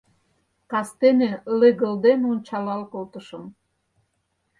[0.71, 3.43] Кастене легылден ончалал колтышым—